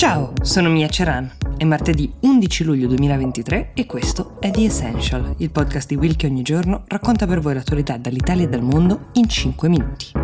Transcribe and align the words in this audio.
Ciao, 0.00 0.32
sono 0.40 0.70
Mia 0.70 0.88
Ceran. 0.88 1.30
È 1.58 1.64
martedì 1.64 2.10
11 2.20 2.64
luglio 2.64 2.86
2023 2.86 3.72
e 3.74 3.84
questo 3.84 4.38
è 4.40 4.50
The 4.50 4.64
Essential, 4.64 5.34
il 5.36 5.50
podcast 5.50 5.88
di 5.88 5.96
Will 5.96 6.16
che 6.16 6.26
ogni 6.26 6.40
giorno 6.40 6.84
racconta 6.86 7.26
per 7.26 7.40
voi 7.40 7.52
l'attualità 7.52 7.98
dall'Italia 7.98 8.46
e 8.46 8.48
dal 8.48 8.62
mondo 8.62 9.08
in 9.12 9.28
5 9.28 9.68
minuti. 9.68 10.19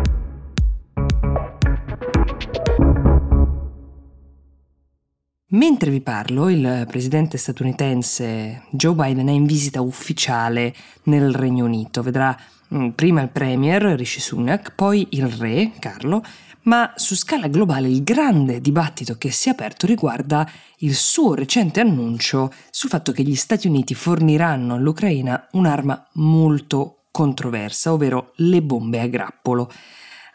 Mentre 5.51 5.91
vi 5.91 6.01
parlo, 6.01 6.49
il 6.49 6.85
presidente 6.89 7.37
statunitense 7.37 8.63
Joe 8.71 8.93
Biden 8.93 9.29
è 9.29 9.31
in 9.31 9.45
visita 9.45 9.79
ufficiale 9.79 10.75
nel 11.03 11.33
Regno 11.33 11.63
Unito. 11.63 12.03
Vedrà 12.03 12.37
mm, 12.75 12.89
prima 12.89 13.21
il 13.21 13.29
premier 13.29 13.81
Rishi 13.81 14.19
Sunak, 14.19 14.73
poi 14.75 15.07
il 15.11 15.27
re 15.27 15.71
Carlo 15.79 16.21
ma 16.63 16.91
su 16.97 17.15
scala 17.15 17.47
globale 17.47 17.87
il 17.87 18.03
grande 18.03 18.59
dibattito 18.59 19.15
che 19.17 19.31
si 19.31 19.47
è 19.47 19.53
aperto 19.53 19.87
riguarda 19.87 20.45
il 20.79 20.95
suo 20.95 21.33
recente 21.33 21.79
annuncio 21.79 22.51
sul 22.69 22.89
fatto 22.89 23.13
che 23.13 23.23
gli 23.23 23.35
Stati 23.35 23.67
Uniti 23.67 23.93
forniranno 23.93 24.73
all'Ucraina 24.73 25.47
un'arma 25.51 26.09
molto 26.15 27.05
controversa, 27.09 27.93
ovvero 27.93 28.33
le 28.35 28.61
bombe 28.61 28.99
a 28.99 29.07
grappolo. 29.07 29.71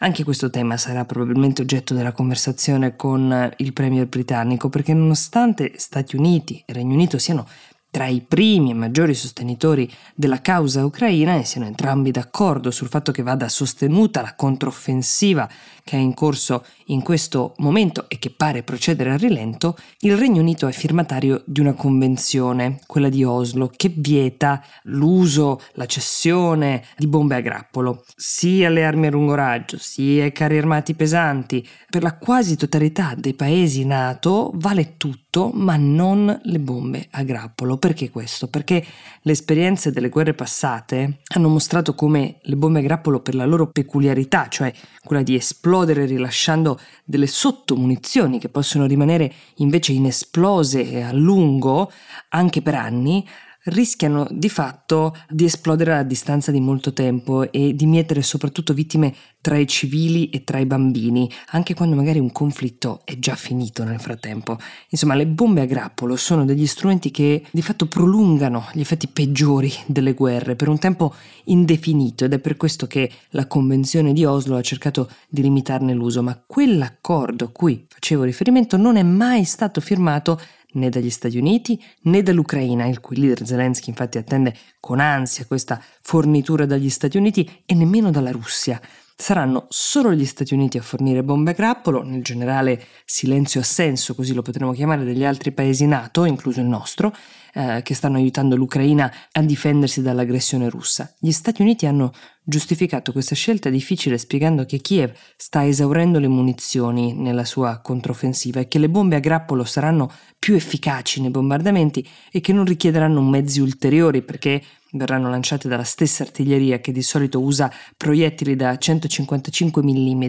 Anche 0.02 0.24
questo 0.24 0.50
tema 0.50 0.76
sarà 0.76 1.04
probabilmente 1.04 1.62
oggetto 1.62 1.94
della 1.94 2.10
conversazione 2.10 2.96
con 2.96 3.52
il 3.58 3.72
premier 3.72 4.08
britannico, 4.08 4.68
perché 4.68 4.92
nonostante 4.94 5.74
Stati 5.76 6.16
Uniti 6.16 6.60
e 6.66 6.72
Regno 6.72 6.94
Unito 6.94 7.18
siano 7.18 7.46
tra 7.92 8.06
i 8.06 8.22
primi 8.26 8.70
e 8.70 8.74
maggiori 8.74 9.12
sostenitori 9.12 9.88
della 10.14 10.40
causa 10.40 10.82
ucraina 10.82 11.36
e 11.36 11.44
siano 11.44 11.66
entrambi 11.66 12.10
d'accordo 12.10 12.70
sul 12.70 12.88
fatto 12.88 13.12
che 13.12 13.22
vada 13.22 13.50
sostenuta 13.50 14.22
la 14.22 14.34
controffensiva 14.34 15.46
che 15.84 15.96
è 15.96 16.00
in 16.00 16.14
corso 16.14 16.64
in 16.86 17.02
questo 17.02 17.54
momento 17.58 18.08
e 18.08 18.18
che 18.18 18.30
pare 18.30 18.62
procedere 18.62 19.10
a 19.10 19.16
rilento, 19.16 19.76
il 20.00 20.16
Regno 20.16 20.40
Unito 20.40 20.66
è 20.66 20.72
firmatario 20.72 21.42
di 21.44 21.60
una 21.60 21.74
convenzione, 21.74 22.78
quella 22.86 23.08
di 23.08 23.24
Oslo, 23.24 23.70
che 23.74 23.92
vieta 23.94 24.64
l'uso, 24.84 25.60
la 25.74 25.86
cessione 25.86 26.84
di 26.96 27.06
bombe 27.06 27.34
a 27.34 27.40
grappolo, 27.40 28.04
sia 28.16 28.68
le 28.68 28.84
armi 28.84 29.08
a 29.08 29.10
lungo 29.10 29.34
raggio, 29.34 29.76
sia 29.78 30.24
i 30.24 30.32
carri 30.32 30.58
armati 30.58 30.94
pesanti. 30.94 31.66
Per 31.90 32.02
la 32.02 32.16
quasi 32.16 32.56
totalità 32.56 33.14
dei 33.16 33.34
paesi 33.34 33.84
NATO 33.84 34.50
vale 34.54 34.96
tutto, 34.96 35.21
ma 35.54 35.76
non 35.76 36.40
le 36.42 36.58
bombe 36.60 37.08
a 37.12 37.22
grappolo. 37.22 37.78
Perché 37.78 38.10
questo? 38.10 38.48
Perché 38.48 38.84
le 39.22 39.32
esperienze 39.32 39.90
delle 39.90 40.10
guerre 40.10 40.34
passate 40.34 41.20
hanno 41.34 41.48
mostrato 41.48 41.94
come 41.94 42.36
le 42.42 42.56
bombe 42.56 42.80
a 42.80 42.82
grappolo 42.82 43.20
per 43.20 43.34
la 43.34 43.46
loro 43.46 43.70
peculiarità, 43.70 44.48
cioè 44.48 44.70
quella 45.02 45.22
di 45.22 45.34
esplodere 45.34 46.04
rilasciando 46.04 46.78
delle 47.04 47.26
sottomunizioni 47.26 48.38
che 48.38 48.50
possono 48.50 48.86
rimanere 48.86 49.32
invece 49.56 49.92
inesplose 49.92 51.02
a 51.02 51.12
lungo, 51.12 51.90
anche 52.28 52.60
per 52.60 52.74
anni, 52.74 53.26
rischiano 53.64 54.26
di 54.30 54.48
fatto 54.48 55.16
di 55.28 55.44
esplodere 55.44 55.94
a 55.94 56.02
distanza 56.02 56.50
di 56.50 56.60
molto 56.60 56.92
tempo 56.92 57.50
e 57.50 57.74
di 57.74 57.86
mietere 57.86 58.22
soprattutto 58.22 58.74
vittime 58.74 59.14
tra 59.40 59.56
i 59.56 59.66
civili 59.66 60.30
e 60.30 60.44
tra 60.44 60.58
i 60.58 60.66
bambini, 60.66 61.30
anche 61.50 61.74
quando 61.74 61.96
magari 61.96 62.18
un 62.18 62.32
conflitto 62.32 63.02
è 63.04 63.18
già 63.18 63.34
finito 63.34 63.84
nel 63.84 64.00
frattempo. 64.00 64.56
Insomma, 64.88 65.14
le 65.14 65.26
bombe 65.26 65.60
a 65.60 65.66
grappolo 65.66 66.16
sono 66.16 66.44
degli 66.44 66.66
strumenti 66.66 67.10
che 67.10 67.44
di 67.50 67.62
fatto 67.62 67.86
prolungano 67.86 68.68
gli 68.72 68.80
effetti 68.80 69.08
peggiori 69.08 69.72
delle 69.86 70.14
guerre 70.14 70.56
per 70.56 70.68
un 70.68 70.78
tempo 70.78 71.14
indefinito 71.44 72.24
ed 72.24 72.32
è 72.32 72.38
per 72.38 72.56
questo 72.56 72.86
che 72.86 73.10
la 73.30 73.46
Convenzione 73.46 74.12
di 74.12 74.24
Oslo 74.24 74.56
ha 74.56 74.62
cercato 74.62 75.10
di 75.28 75.42
limitarne 75.42 75.92
l'uso, 75.92 76.22
ma 76.22 76.40
quell'accordo 76.46 77.46
a 77.46 77.50
cui 77.50 77.84
facevo 77.88 78.22
riferimento 78.22 78.76
non 78.76 78.96
è 78.96 79.02
mai 79.02 79.44
stato 79.44 79.80
firmato 79.80 80.40
né 80.72 80.88
dagli 80.88 81.10
Stati 81.10 81.38
Uniti 81.38 81.82
né 82.02 82.22
dall'Ucraina, 82.22 82.86
il 82.86 83.00
cui 83.00 83.16
leader 83.16 83.46
Zelensky 83.46 83.90
infatti 83.90 84.18
attende 84.18 84.54
con 84.80 85.00
ansia 85.00 85.44
questa 85.46 85.82
fornitura 86.00 86.66
dagli 86.66 86.90
Stati 86.90 87.16
Uniti, 87.16 87.48
e 87.64 87.74
nemmeno 87.74 88.10
dalla 88.10 88.30
Russia. 88.30 88.80
Saranno 89.22 89.66
solo 89.68 90.12
gli 90.12 90.24
Stati 90.24 90.52
Uniti 90.52 90.78
a 90.78 90.82
fornire 90.82 91.22
bombe 91.22 91.52
a 91.52 91.54
grappolo, 91.54 92.02
nel 92.02 92.24
generale 92.24 92.84
silenzio 93.04 93.60
assenso, 93.60 94.16
così 94.16 94.34
lo 94.34 94.42
potremmo 94.42 94.72
chiamare, 94.72 95.04
degli 95.04 95.24
altri 95.24 95.52
paesi 95.52 95.86
NATO, 95.86 96.24
incluso 96.24 96.58
il 96.58 96.66
nostro, 96.66 97.14
eh, 97.54 97.82
che 97.84 97.94
stanno 97.94 98.16
aiutando 98.16 98.56
l'Ucraina 98.56 99.12
a 99.30 99.40
difendersi 99.42 100.02
dall'aggressione 100.02 100.68
russa. 100.68 101.14
Gli 101.20 101.30
Stati 101.30 101.62
Uniti 101.62 101.86
hanno 101.86 102.12
giustificato 102.42 103.12
questa 103.12 103.36
scelta 103.36 103.70
difficile 103.70 104.18
spiegando 104.18 104.64
che 104.64 104.80
Kiev 104.80 105.12
sta 105.36 105.64
esaurendo 105.64 106.18
le 106.18 106.26
munizioni 106.26 107.14
nella 107.14 107.44
sua 107.44 107.78
controffensiva 107.80 108.58
e 108.58 108.66
che 108.66 108.80
le 108.80 108.88
bombe 108.88 109.14
a 109.14 109.20
grappolo 109.20 109.62
saranno 109.62 110.10
più 110.36 110.56
efficaci 110.56 111.20
nei 111.20 111.30
bombardamenti 111.30 112.04
e 112.32 112.40
che 112.40 112.52
non 112.52 112.64
richiederanno 112.64 113.22
mezzi 113.22 113.60
ulteriori 113.60 114.22
perché 114.22 114.60
verranno 114.92 115.30
lanciate 115.30 115.68
dalla 115.68 115.84
stessa 115.84 116.22
artiglieria 116.22 116.80
che 116.80 116.92
di 116.92 117.02
solito 117.02 117.40
usa 117.40 117.72
proiettili 117.96 118.56
da 118.56 118.76
155 118.76 119.82
mm, 119.82 120.24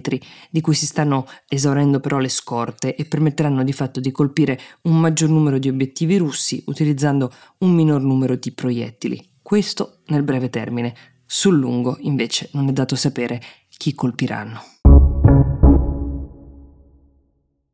di 0.49 0.61
cui 0.61 0.73
si 0.73 0.85
stanno 0.85 1.27
esaurendo 1.47 1.99
però 1.99 2.17
le 2.17 2.29
scorte 2.29 2.95
e 2.95 3.05
permetteranno 3.05 3.63
di 3.63 3.73
fatto 3.73 3.99
di 3.99 4.11
colpire 4.11 4.59
un 4.83 4.99
maggior 4.99 5.29
numero 5.29 5.57
di 5.57 5.69
obiettivi 5.69 6.17
russi 6.17 6.63
utilizzando 6.67 7.31
un 7.59 7.71
minor 7.71 8.01
numero 8.01 8.35
di 8.35 8.51
proiettili. 8.51 9.31
Questo 9.41 9.99
nel 10.07 10.23
breve 10.23 10.49
termine. 10.49 10.93
Sul 11.25 11.57
lungo, 11.57 11.97
invece, 12.01 12.49
non 12.53 12.67
è 12.69 12.71
dato 12.71 12.95
sapere 12.95 13.41
chi 13.69 13.93
colpiranno. 13.95 14.61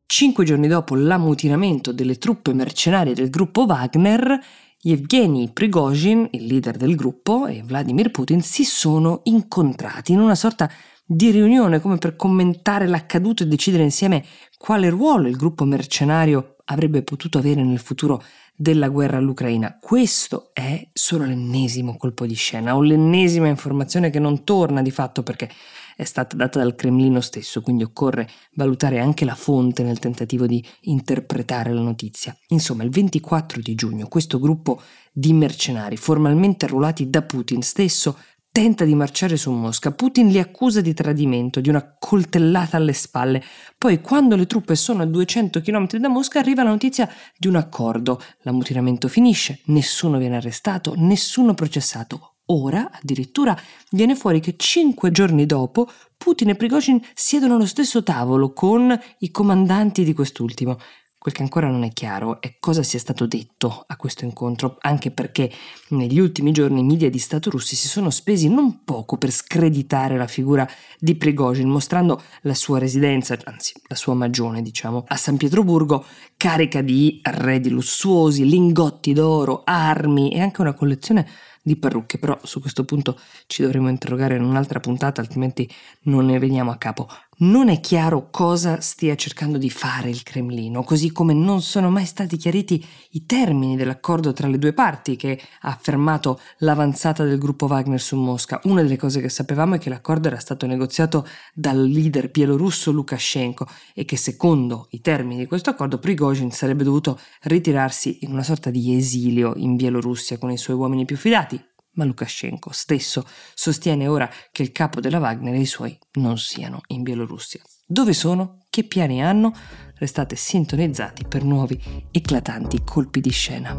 Cinque 0.06 0.44
giorni 0.44 0.66
dopo 0.66 0.96
l'ammutinamento 0.96 1.92
delle 1.92 2.18
truppe 2.18 2.52
mercenarie 2.52 3.14
del 3.14 3.30
gruppo 3.30 3.64
Wagner, 3.64 4.40
Yevgeny 4.82 5.52
Prigozhin, 5.52 6.26
il 6.30 6.46
leader 6.46 6.78
del 6.78 6.94
gruppo, 6.94 7.46
e 7.46 7.62
Vladimir 7.62 8.10
Putin 8.10 8.40
si 8.40 8.64
sono 8.64 9.20
incontrati 9.24 10.12
in 10.12 10.20
una 10.20 10.34
sorta 10.34 10.70
di 11.04 11.30
riunione 11.30 11.80
come 11.80 11.98
per 11.98 12.16
commentare 12.16 12.86
l'accaduto 12.86 13.42
e 13.42 13.46
decidere 13.46 13.82
insieme 13.82 14.24
quale 14.56 14.88
ruolo 14.88 15.28
il 15.28 15.36
gruppo 15.36 15.64
mercenario 15.64 16.56
avrebbe 16.64 17.02
potuto 17.02 17.36
avere 17.36 17.62
nel 17.62 17.78
futuro 17.78 18.22
della 18.60 18.90
guerra 18.90 19.16
all'Ucraina. 19.16 19.78
Questo 19.80 20.50
è 20.52 20.86
solo 20.92 21.24
l'ennesimo 21.24 21.96
colpo 21.96 22.26
di 22.26 22.34
scena 22.34 22.76
o 22.76 22.82
l'ennesima 22.82 23.48
informazione 23.48 24.10
che 24.10 24.18
non 24.18 24.44
torna 24.44 24.82
di 24.82 24.90
fatto 24.90 25.22
perché 25.22 25.48
è 25.96 26.04
stata 26.04 26.36
data 26.36 26.58
dal 26.58 26.74
Cremlino 26.74 27.22
stesso, 27.22 27.62
quindi 27.62 27.84
occorre 27.84 28.28
valutare 28.56 29.00
anche 29.00 29.24
la 29.24 29.34
fonte 29.34 29.82
nel 29.82 29.98
tentativo 29.98 30.46
di 30.46 30.62
interpretare 30.82 31.72
la 31.72 31.80
notizia. 31.80 32.36
Insomma, 32.48 32.84
il 32.84 32.90
24 32.90 33.62
di 33.62 33.74
giugno 33.74 34.08
questo 34.08 34.38
gruppo 34.38 34.82
di 35.10 35.32
mercenari, 35.32 35.96
formalmente 35.96 36.66
arruolati 36.66 37.08
da 37.08 37.22
Putin 37.22 37.62
stesso, 37.62 38.18
tenta 38.52 38.84
di 38.84 38.94
marciare 38.94 39.36
su 39.36 39.50
Mosca. 39.52 39.92
Putin 39.92 40.28
li 40.28 40.38
accusa 40.38 40.80
di 40.80 40.92
tradimento, 40.92 41.60
di 41.60 41.68
una 41.68 41.96
coltellata 41.98 42.76
alle 42.76 42.92
spalle. 42.92 43.42
Poi, 43.78 44.00
quando 44.00 44.36
le 44.36 44.46
truppe 44.46 44.74
sono 44.74 45.02
a 45.02 45.06
200 45.06 45.60
km 45.60 45.96
da 45.98 46.08
Mosca, 46.08 46.40
arriva 46.40 46.62
la 46.62 46.70
notizia 46.70 47.08
di 47.36 47.46
un 47.46 47.56
accordo. 47.56 48.20
L'ammutinamento 48.42 49.08
finisce, 49.08 49.60
nessuno 49.66 50.18
viene 50.18 50.36
arrestato, 50.36 50.94
nessuno 50.96 51.54
processato. 51.54 52.34
Ora, 52.46 52.90
addirittura, 52.90 53.56
viene 53.90 54.16
fuori 54.16 54.40
che 54.40 54.56
cinque 54.56 55.12
giorni 55.12 55.46
dopo 55.46 55.88
Putin 56.16 56.50
e 56.50 56.56
Prigozhin 56.56 57.00
siedono 57.14 57.54
allo 57.54 57.66
stesso 57.66 58.02
tavolo 58.02 58.52
con 58.52 58.98
i 59.18 59.30
comandanti 59.30 60.02
di 60.02 60.12
quest'ultimo. 60.12 60.76
Quel 61.22 61.34
che 61.34 61.42
ancora 61.42 61.68
non 61.68 61.82
è 61.82 61.92
chiaro 61.92 62.40
è 62.40 62.56
cosa 62.58 62.82
sia 62.82 62.98
stato 62.98 63.26
detto 63.26 63.84
a 63.86 63.96
questo 63.96 64.24
incontro, 64.24 64.78
anche 64.80 65.10
perché 65.10 65.52
negli 65.88 66.18
ultimi 66.18 66.50
giorni 66.50 66.80
i 66.80 66.82
media 66.82 67.10
di 67.10 67.18
Stato 67.18 67.50
russi 67.50 67.76
si 67.76 67.88
sono 67.88 68.08
spesi 68.08 68.48
non 68.48 68.84
poco 68.84 69.18
per 69.18 69.30
screditare 69.30 70.16
la 70.16 70.26
figura 70.26 70.66
di 70.98 71.14
Prigozhin, 71.16 71.68
mostrando 71.68 72.22
la 72.44 72.54
sua 72.54 72.78
residenza, 72.78 73.36
anzi 73.44 73.74
la 73.88 73.96
sua 73.96 74.14
magione, 74.14 74.62
diciamo, 74.62 75.04
a 75.08 75.16
San 75.16 75.36
Pietroburgo, 75.36 76.06
carica 76.38 76.80
di 76.80 77.18
arredi 77.20 77.68
lussuosi, 77.68 78.48
lingotti 78.48 79.12
d'oro, 79.12 79.60
armi 79.62 80.32
e 80.32 80.40
anche 80.40 80.62
una 80.62 80.72
collezione 80.72 81.28
di 81.60 81.76
parrucche, 81.76 82.18
però 82.18 82.38
su 82.44 82.62
questo 82.62 82.86
punto 82.86 83.20
ci 83.46 83.60
dovremo 83.60 83.90
interrogare 83.90 84.36
in 84.36 84.42
un'altra 84.42 84.80
puntata, 84.80 85.20
altrimenti 85.20 85.70
non 86.04 86.24
ne 86.24 86.38
veniamo 86.38 86.70
a 86.70 86.78
capo. 86.78 87.06
Non 87.42 87.70
è 87.70 87.80
chiaro 87.80 88.28
cosa 88.30 88.82
stia 88.82 89.14
cercando 89.14 89.56
di 89.56 89.70
fare 89.70 90.10
il 90.10 90.22
Cremlino, 90.22 90.82
così 90.84 91.10
come 91.10 91.32
non 91.32 91.62
sono 91.62 91.88
mai 91.88 92.04
stati 92.04 92.36
chiariti 92.36 92.86
i 93.12 93.24
termini 93.24 93.76
dell'accordo 93.76 94.34
tra 94.34 94.46
le 94.46 94.58
due 94.58 94.74
parti 94.74 95.16
che 95.16 95.40
ha 95.62 95.78
fermato 95.80 96.38
l'avanzata 96.58 97.24
del 97.24 97.38
gruppo 97.38 97.64
Wagner 97.64 97.98
su 97.98 98.16
Mosca. 98.16 98.60
Una 98.64 98.82
delle 98.82 98.98
cose 98.98 99.22
che 99.22 99.30
sapevamo 99.30 99.76
è 99.76 99.78
che 99.78 99.88
l'accordo 99.88 100.28
era 100.28 100.38
stato 100.38 100.66
negoziato 100.66 101.26
dal 101.54 101.82
leader 101.82 102.30
bielorusso 102.30 102.92
Lukashenko 102.92 103.66
e 103.94 104.04
che 104.04 104.18
secondo 104.18 104.88
i 104.90 105.00
termini 105.00 105.38
di 105.38 105.46
questo 105.46 105.70
accordo 105.70 105.98
Prigozhin 105.98 106.50
sarebbe 106.50 106.84
dovuto 106.84 107.18
ritirarsi 107.44 108.18
in 108.20 108.32
una 108.32 108.42
sorta 108.42 108.68
di 108.68 108.94
esilio 108.94 109.54
in 109.56 109.76
Bielorussia 109.76 110.36
con 110.36 110.50
i 110.50 110.58
suoi 110.58 110.76
uomini 110.76 111.06
più 111.06 111.16
fidati, 111.16 111.58
ma 111.92 112.04
Lukashenko 112.04 112.70
stesso 112.72 113.24
sostiene 113.54 114.06
ora 114.06 114.30
che 114.52 114.62
il 114.62 114.72
capo 114.72 115.00
della 115.00 115.18
Wagner 115.18 115.54
e 115.54 115.60
i 115.60 115.66
suoi 115.66 115.98
non 116.14 116.38
siano 116.38 116.80
in 116.88 117.02
Bielorussia. 117.02 117.60
Dove 117.86 118.12
sono? 118.12 118.64
Che 118.70 118.84
piani 118.84 119.22
hanno? 119.22 119.52
restate 119.96 120.34
sintonizzati 120.34 121.26
per 121.26 121.44
nuovi 121.44 121.78
eclatanti 122.10 122.82
colpi 122.84 123.20
di 123.20 123.30
scena. 123.30 123.76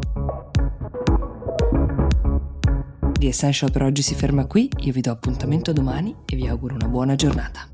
The 3.18 3.28
Essential 3.28 3.72
per 3.72 3.84
oggi 3.84 4.02
si 4.02 4.16
ferma 4.16 4.46
qui, 4.46 4.70
io 4.80 4.92
vi 4.92 5.02
do 5.02 5.12
appuntamento 5.12 5.74
domani 5.74 6.16
e 6.26 6.36
vi 6.36 6.48
auguro 6.48 6.76
una 6.76 6.88
buona 6.88 7.16
giornata. 7.16 7.71